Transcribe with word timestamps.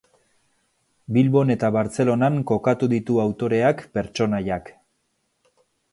Bilbon 1.17 1.53
eta 1.57 1.69
Bartzelonan 1.75 2.39
kokatu 2.53 2.89
ditu 2.95 3.21
autoreak 3.27 3.85
pertsonaiak. 3.99 4.73